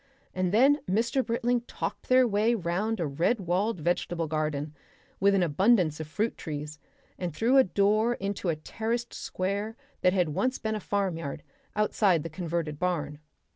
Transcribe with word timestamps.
And 0.33 0.51
then 0.51 0.79
Mr. 0.89 1.23
Britling 1.23 1.61
talked 1.67 2.09
their 2.09 2.27
way 2.27 2.55
round 2.55 2.99
a 2.99 3.05
red 3.05 3.39
walled 3.41 3.79
vegetable 3.79 4.25
garden 4.25 4.73
with 5.19 5.35
an 5.35 5.43
abundance 5.43 5.99
of 5.99 6.07
fruit 6.07 6.35
trees, 6.39 6.79
and 7.19 7.35
through 7.35 7.57
a 7.57 7.63
door 7.63 8.15
into 8.15 8.49
a 8.49 8.55
terraced 8.55 9.13
square 9.13 9.75
that 10.01 10.13
had 10.13 10.29
once 10.29 10.57
been 10.57 10.73
a 10.73 10.79
farmyard, 10.79 11.43
outside 11.75 12.23
the 12.23 12.29
converted 12.31 12.79
barn. 12.79 13.19